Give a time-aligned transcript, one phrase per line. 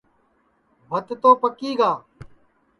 [0.89, 1.99] بھت تو پکی گا ہے